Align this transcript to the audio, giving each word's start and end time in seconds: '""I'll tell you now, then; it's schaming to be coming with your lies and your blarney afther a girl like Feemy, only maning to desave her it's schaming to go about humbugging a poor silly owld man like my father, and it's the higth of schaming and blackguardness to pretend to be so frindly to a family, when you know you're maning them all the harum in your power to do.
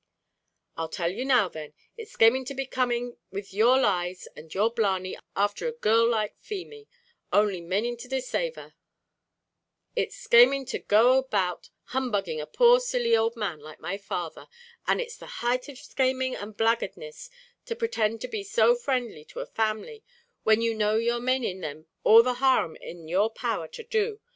'""I'll 0.77 0.89
tell 0.89 1.11
you 1.11 1.23
now, 1.25 1.47
then; 1.47 1.73
it's 1.95 2.13
schaming 2.17 2.43
to 2.45 2.55
be 2.55 2.65
coming 2.65 3.17
with 3.29 3.53
your 3.53 3.77
lies 3.79 4.27
and 4.35 4.51
your 4.51 4.71
blarney 4.71 5.15
afther 5.35 5.67
a 5.67 5.73
girl 5.73 6.09
like 6.09 6.35
Feemy, 6.39 6.87
only 7.31 7.61
maning 7.61 7.97
to 7.97 8.07
desave 8.07 8.55
her 8.55 8.73
it's 9.95 10.15
schaming 10.15 10.65
to 10.69 10.79
go 10.79 11.19
about 11.19 11.69
humbugging 11.89 12.41
a 12.41 12.47
poor 12.47 12.79
silly 12.79 13.15
owld 13.15 13.35
man 13.35 13.59
like 13.59 13.79
my 13.79 13.99
father, 13.99 14.47
and 14.87 14.99
it's 14.99 15.17
the 15.17 15.27
higth 15.43 15.69
of 15.69 15.77
schaming 15.77 16.35
and 16.35 16.57
blackguardness 16.57 17.29
to 17.67 17.75
pretend 17.75 18.21
to 18.21 18.27
be 18.27 18.43
so 18.43 18.73
frindly 18.73 19.23
to 19.27 19.39
a 19.39 19.45
family, 19.45 20.03
when 20.41 20.63
you 20.63 20.73
know 20.73 20.95
you're 20.95 21.19
maning 21.19 21.59
them 21.59 21.85
all 22.03 22.23
the 22.23 22.33
harum 22.41 22.75
in 22.77 23.07
your 23.07 23.29
power 23.29 23.67
to 23.67 23.83
do. 23.83 24.19